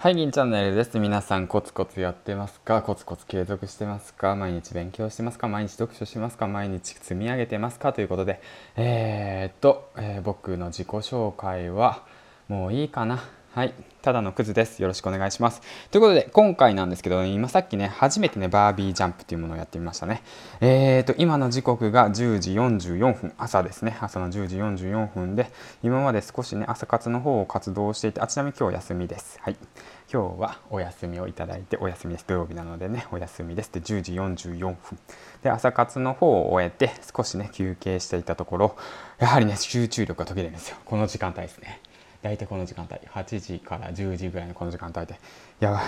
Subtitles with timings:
[0.00, 0.96] はい、銀チャンネルです。
[1.00, 2.82] 皆さんコツコツやってますか？
[2.82, 4.36] コツコツ継続してますか？
[4.36, 5.48] 毎日勉強してますか？
[5.48, 6.46] 毎日読書しますか？
[6.46, 7.92] 毎日積み上げてますか？
[7.92, 8.40] ということで、
[8.76, 12.04] えー、っと、えー、僕の自己紹介は
[12.46, 13.24] もういいかな。
[13.58, 14.80] はい、ただのクズです。
[14.80, 15.60] よろしくお願いします。
[15.90, 20.22] ということで、今回なんですけど、今さっきね、初めてね、バービージャンプというものをやってみましたね。
[20.60, 25.50] えーと、今の時刻が10時44分、朝ですね、朝の10時44分で、
[25.82, 29.40] 今まで少しね、朝活の方を活動していて、あちなみに今日休みです。
[29.42, 29.56] はい。
[30.08, 32.26] 今日はお休みをいただいて、お休みです。
[32.28, 33.72] 土曜日なのでね、お休みです。
[33.72, 34.76] で、10時44分。
[35.42, 38.76] で、朝活の方を終えて、少しね、休憩していたところ、
[39.18, 40.76] やはりね、集中力が途切れるんですよ。
[40.84, 41.80] この時間帯ですね。
[42.22, 45.18] 大体この時間帯8時から10時ぐらいのこの時間帯で
[45.60, 45.82] やばい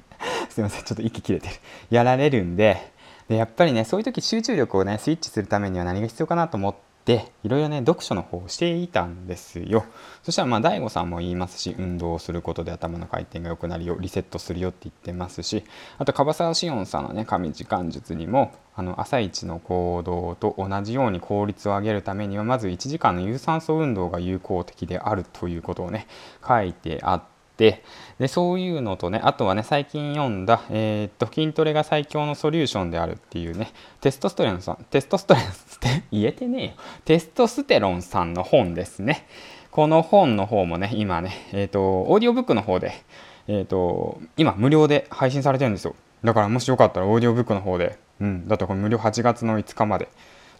[0.50, 1.54] すいませんちょっと息切れてる。
[1.90, 2.92] やられるんで
[3.28, 9.84] でやっぱりねそういう時集中力をねスイッチするためには何が必要かなと思ってでいろいろね読書の方をしていたんですよ。
[10.22, 15.64] そしたらまあ DAIGO さんも言いますし運動をすることで頭の回転が良くなるよリセットするよって言ってますし
[15.98, 26.06] あと樺沢志音さんのね神時間術にもあの朝一の行動と同じように効率を上げるためにはまず1時間の有酸素運動が有効的であるということをね
[26.46, 27.82] 書いてあってて
[28.18, 35.46] でそういうのとねあとはね最近読んだ、えー、っと筋トレが最強のソリューションであるっていうねテストステロンさんテストステロンっ
[35.78, 36.72] て 言えてねえよ。
[37.04, 39.26] テストステロンさんの本ですね。
[39.70, 42.94] この本の方もね今ねえー、っとオーディオブックの方で
[43.46, 45.94] えー、っと今無料で配信されてるんですよ。
[46.24, 50.08] だからもしよかったらオーディオブックの方でうんだってこれ無料8月の5日まで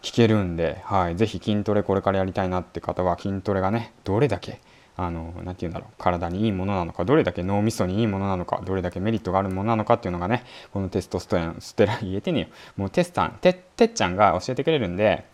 [0.01, 4.59] 聞けるんで、はい、ぜひ筋トレこれからやりたいなって方は筋トレがねどれだけ
[4.97, 15.25] あのなて言うんだろう体にいいものなのかどれだけ脳みそにいいものなのかどれだけメリットがあるものなのかっていうのがねこのテストステロンステラ言えてねよもうテスタンててっちゃんが教えてくれるんで、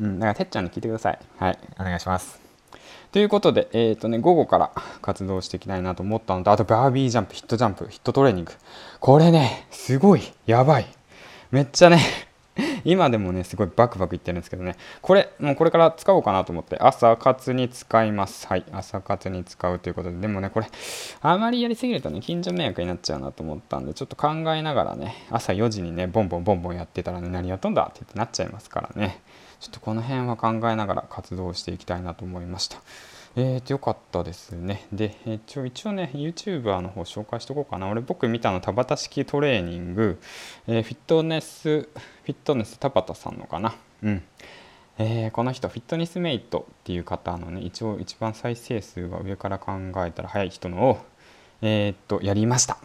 [0.00, 2.42] うん、だからてっちゃんに聞いてくださいはいお願いします
[3.12, 4.70] ということで、えっ、ー、とね、午後から
[5.02, 8.52] 活動していきたいなと思ったのと、あとバービージャンプ、ヒットジャンプ、ヒットトレーニング。
[9.00, 10.86] これね、すごい、やばい。
[11.50, 12.00] めっちゃね、
[12.84, 18.46] 今でもね、すごいバクバクいってるんですけどね、これ、もうこれから使おうかなと思って、朝活に使います。
[18.46, 20.66] はい、朝活に使うということで、でもね、これ、
[21.20, 29.20] あまりやりすぎるとね、近所迷惑になっちゃうなと思ったんで、ちょっと考えながらね、朝4時にね、ボンボンボンボンやってたらね、何やっとんだってってなっちゃいますからね、
[29.60, 32.78] ちょっとこの辺は考えながら活動していきたいなと思いました。
[33.34, 34.86] えーと、よかったですね。
[34.92, 37.88] で、一応一応ね、YouTuber の方紹介しとこうかな。
[37.88, 40.20] 俺、僕見たの田畑式トレーニング、
[40.66, 43.74] えー、フィットネス、フィットネス田畑さんのかな。
[44.02, 44.22] うん。
[44.98, 49.72] えー、この人、フィットネスメイトっていう方のね、一応一番再生数が上から考
[50.04, 50.98] えたら早い人のを、
[51.62, 52.76] えー、っと、やりました。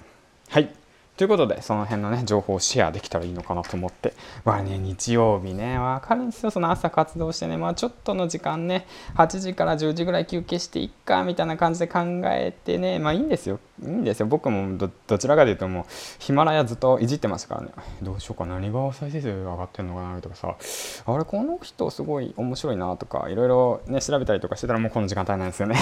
[0.49, 0.73] はい。
[1.17, 4.13] ということで、その辺のね、情報をシェアできたらいいのかなと思って、
[4.45, 8.85] まあね、日曜日ね、わかるんですよ、その朝活動してね、まあちょっとの時間ね、
[9.15, 15.85] 8時から10時ぐらい休憩していっか、みたいな感じで考えてね、まあいいんですよ、いいんですよ、僕もどちらかというともう、
[16.19, 17.69] ヒマラヤずっといじってましたからね、
[18.03, 20.55] どうしようか、何が再生数上がってんのかなとかさ、
[21.07, 25.77] あれ、この人すごい面白いなとか、いろいろね、調べたりとかしてたらもうこの時間帯なんですよね。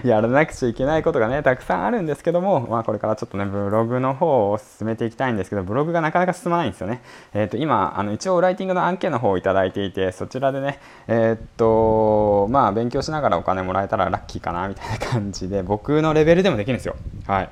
[0.04, 7.02] やらなくちゃいけないことがね、たくさんあるんですけども、まあこれからちょっとね、ブログの方を進めていきたいんですけど、ブログがなかなか進まないんですよね。
[7.32, 16.96] えっ、ー、と、今、あの、一応ライティングの案件の方をいただいていて、そちらでね、えっ、と、まあ勉強しながらお金もらえたらラッキーかな、みたいな感じで、僕のレベルでもできるんですよ。
[17.26, 17.48] はい。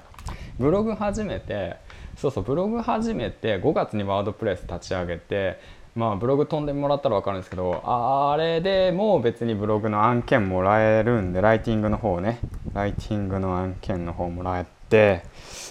[0.59, 1.77] ブログ始めて、
[2.17, 5.59] そうそう、ブログ始めて、5月にワードプレス立ち上げて、
[5.95, 12.39] まあブログ飛んでもらったら分かるんですけどあれでもう別にブログの案件もらえるんでライティングの方ね
[12.73, 15.25] ライティングの案件の方もらえて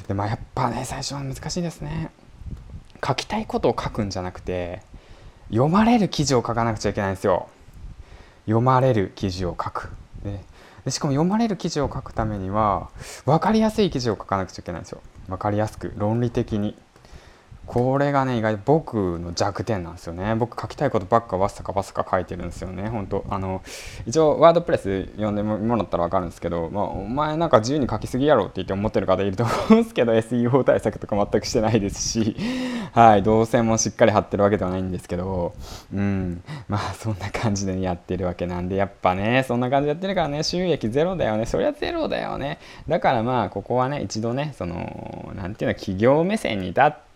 [0.08, 2.12] でまあやっぱね最初は難しいですね。
[3.04, 4.84] 書きたいことを書くんじゃなくて
[5.50, 7.50] 読まれる記事を書かなくちゃいけないんですよ。
[8.46, 9.90] 読まれる記事を書く。
[10.24, 10.40] で
[10.86, 12.90] でしかも読まれる記事を書くためには
[13.26, 15.02] 分かりやすい記事を書かなくちゃいけないんですよ。
[15.28, 16.76] 分かりやすく論理的に。
[17.66, 20.36] これがね意外と僕の弱点なんですよね。
[20.36, 22.90] 僕書きたいことばっかわっさかわっさか書いてるんですよね。
[22.90, 23.62] 本当あの
[24.06, 32.36] 一応ワードプレス読んでもらったら分かるんですけど、まあ、お前なんか自由に書きすぎやろって言って思ってる方いると思うんですけど SEO 対策とか全くしてないですし。
[32.94, 35.54] はい動線もしっかり貼ってるわけではないんですけど。
[35.94, 36.44] うん。
[36.68, 41.46] まあそんな感じで、やってるわけなんでやっぱねそんな感じでやってるからね収益ゼロだよね。
[41.46, 42.60] そりゃゼロだよね。
[42.88, 47.11] だからまあここはね一度ねその何ていうの企業目線に立って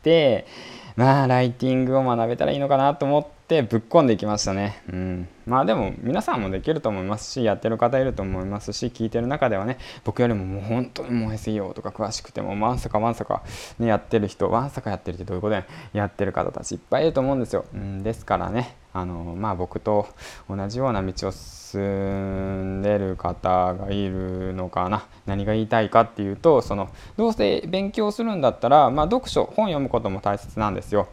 [0.96, 4.82] まあライティングを学べたらいいのかなと思っってぶっ込んでいきましたね。
[4.92, 13.44] うん、まあでも皆さんもできると思いますしやってる方いると思いますし聞いてる中ではね僕よりももう本当にもう SEO とか詳しくてもわんさかわんさか、
[13.78, 15.64] ね、やってる人わんさかやってるってどういうことで
[15.94, 17.66] やってる方たちいっぱいいると思うんですよ。
[17.72, 20.08] うん、ですからねあのまあ僕と
[20.50, 31.08] 同じような道を進んでる方がいるのかな何が言いたいかっていうとそのどうせ勉強するんだったら、まあ、読書本読むことも大切なんですよ。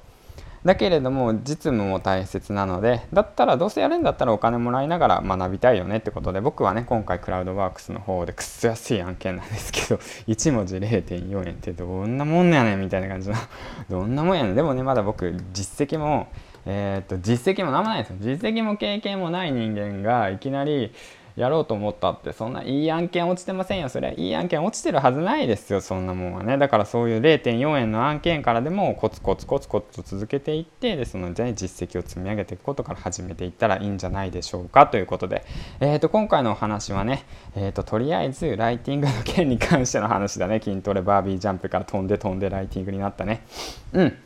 [0.64, 9.96] だけれども実務も大切なのでだったらどうせやるんだったらお金もらいながら学びたいよねってことで僕はね今回クラウドワークスの方でくっそ安い案件なんですけど
[10.28, 13.36] 1文字0.4円ってどんなもんやねんみたいな感じの
[13.90, 14.54] どんなもんやねん。
[14.54, 16.28] でもねまだ僕実績も
[16.64, 18.16] えー、っと実績も何もないですよ。
[18.20, 20.92] 実績も経験もない人間がいきなり
[21.36, 23.88] やろうと思ったってそんないい案件落ちてませんよ。
[23.88, 26.58] それいい案件落ちてるはずないですよそんなもんはね。
[26.58, 35.44] だからそういう0.4円の案件からでもコツコツコツコツと続けていってでその、ね、実績を積み上げていくことから始めていったらいいんじゃないでしょうかということで、
[35.80, 37.24] えー、と今回のお話はね、
[37.56, 40.60] えー、ととりあえずライティングの件に関しての話だね。
[40.62, 43.44] 筋トレバービージャンプから飛んで飛んでライティングになったね。
[43.92, 44.18] うん。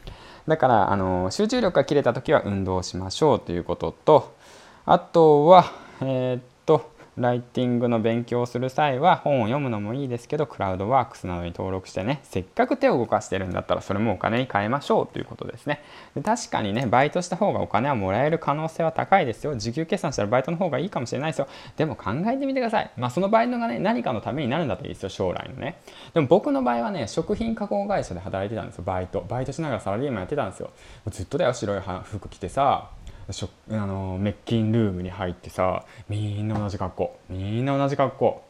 [0.49, 4.37] だからあの集中力が切れた時は運動しましょうということと
[4.85, 15.83] あとはえー、っとライティングの勉強をする際は本を読むのもいいですけどクラウドワークスなどに登録してねせっかく手を動かしてるんだったらそれもお金に変えましょうということですね。
[16.15, 19.57] で確かにねバイトした方がお金はもらえる可能性は高いですよ。
[19.57, 21.49] 時給計算したらバイトの方がいいかもしれないですよ。
[21.77, 22.91] でも考えてみてください。
[22.97, 25.79] まあそのバイトがね何かのためになるんだといいですよ将来のね。
[26.13, 28.85] でも僕の場合はね食品加工会社で働いてたんですよ。
[28.85, 29.25] バイト。
[29.27, 30.71] バイトしながらサラリーマンやってたんですよ。
[31.09, 32.91] ずっとだよ白い服着てさ。
[33.29, 37.19] あのメッキンルームに入ってさみんな同じ格好。
[37.29, 38.43] みんな同じ格好。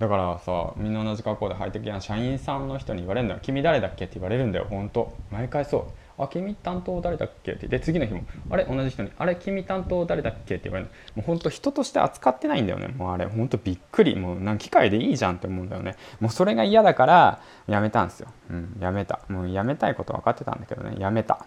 [0.00, 5.14] だからさみんな同じ格好で入ってきや社員さんの人に言われるんだよ「君誰だっけ?」って言われるんだよほんと。
[5.30, 5.84] 毎回そう
[6.22, 7.68] 「あ君担当誰だっけ?」って。
[7.68, 12.88] で次の日も「あれ同じ人に「あれ君担当誰だっけ?」って言われるもうほんと人として扱ってないんだよね。
[12.88, 14.16] もうあれほんとびっくり。
[14.16, 15.94] もうなん機械でいいじゃんって思うんだよね。
[16.20, 17.38] もうそれが嫌だから
[17.68, 18.28] やめたんですよ。
[18.50, 19.20] うんやめた。
[19.28, 20.96] もうやめたいこと分かってたんだけどね。
[20.98, 21.46] やめた。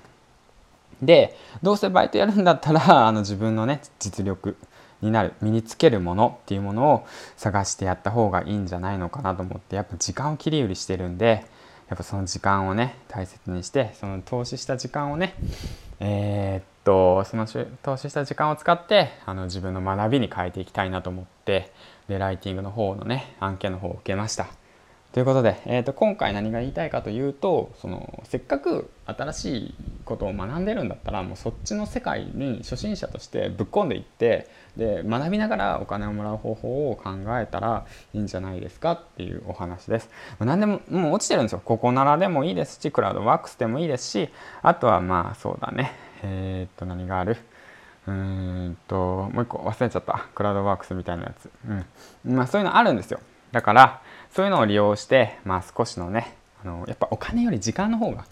[1.02, 4.58] でどうせバイトやるんだったら あの自分のね実力
[5.02, 7.06] になる身につけるものっていうものを
[7.36, 11.46] 探してやった方がいいんじゃないのかなと思ってやっぱ時間を切り売りしてるんで
[11.90, 15.36] やっぱその時間をね大切にしてその投資した時間をね
[16.00, 17.48] えー、っとその
[17.82, 21.72] 投資した時間を使ってあの自分の学びに変えていきたいなと思って
[22.08, 24.48] でライティングの方のね案件の方を受けました。
[25.14, 29.76] ということで、えー、と今回何が言いたいかというとそのせっかく新しい
[30.06, 37.10] ことを学んでるんだったらもうそっちの世界に初心者としてぶっ込んでいってで学びながらお金をもらう方法を考
[37.40, 40.10] えたらいいんじゃないですかっていうお話です。
[40.40, 41.62] 何でももう落ちてるんですよ。
[41.66, 44.30] ここならでもいいですしクラウドワークスでもいいですし
[44.62, 45.94] あとはまあそうだね。
[46.22, 47.38] えっ、と何がある？
[48.06, 50.28] うーんともう一個忘れちゃった。
[50.36, 51.50] クラウドワークスみたいなやつ、
[52.26, 52.36] うん。
[52.36, 53.20] まあ、そういうのあるんですよ。
[53.58, 58.26] だからそういうのを利用して、まあ、少しのねあのやっぱお金より時間の方が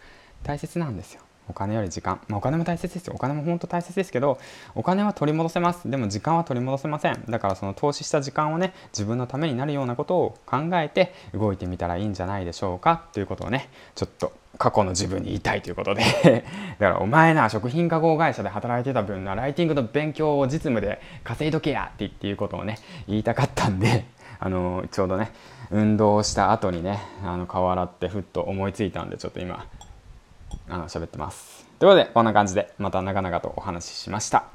[0.44, 1.22] 大切なんですよ。
[1.50, 3.14] お金より時間、まあ、お金も大切ですよ。
[3.16, 4.38] お金も本当大切ですけど
[4.76, 5.90] お金は取り戻せます。
[5.90, 7.24] でも時間は取り戻せません。
[7.28, 13.06] だからその投資した時間をね自分のためになるようなことを考えて動いてみたらいいんじゃないでしょうか。
[13.12, 16.04] ということをねちょっと過去の自分に言いたいということで。
[16.80, 24.06] だからお前な食品加工会社で働いてた分なライティングの勉強を実務で稼いどけやっていうことをね言いたかったんで
[24.40, 25.32] あのちょうどね
[25.72, 29.66] 運動した後にねあの顔洗ってふっと思いついたんでちょっと今
[30.70, 31.66] あの喋ってます。
[31.80, 34.46] ということでこんな感じでまた長々とお話ししました。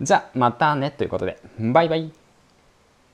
[0.00, 2.23] じゃあまたねということでバイバイ。